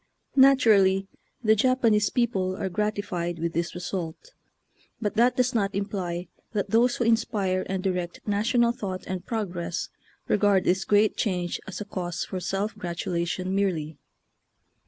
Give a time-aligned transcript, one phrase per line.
[0.35, 1.05] Natu rally
[1.43, 4.33] the Japanese people are gratified with this result,
[4.99, 9.89] but that does not imply that those who inspire and direct national thought and progress
[10.27, 13.99] regard this great change as a cause for self gratulation merely.